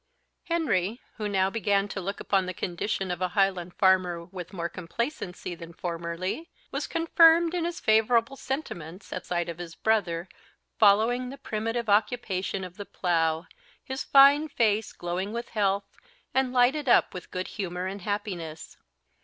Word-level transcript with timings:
Henry, 0.45 0.99
who 1.17 1.29
now 1.29 1.51
began 1.51 1.87
to 1.89 2.01
look 2.01 2.19
upon 2.19 2.47
the 2.47 2.55
condition 2.55 3.11
of 3.11 3.21
a 3.21 3.27
Highland 3.37 3.75
farmer 3.75 4.25
with 4.25 4.51
more 4.51 4.67
complacency 4.67 5.53
than 5.53 5.73
formerly, 5.73 6.49
was 6.71 6.87
confirmed 6.87 7.53
in 7.53 7.65
his 7.65 7.79
favourable 7.79 8.35
sentiments 8.35 9.13
at 9.13 9.27
sight 9.27 9.47
of 9.47 9.59
his 9.59 9.75
brother, 9.75 10.27
following 10.79 11.29
the 11.29 11.37
primitive 11.37 11.87
occupation 11.87 12.63
of 12.63 12.77
the 12.77 12.85
plough, 12.87 13.45
his 13.83 14.03
fine 14.03 14.47
face 14.49 14.91
glowing 14.91 15.33
with 15.33 15.49
health, 15.49 15.95
and 16.33 16.51
lighted 16.51 16.89
up 16.89 17.13
with 17.13 17.29
good 17.29 17.49
humour 17.49 17.85
and 17.85 18.01
happiness. 18.01 18.77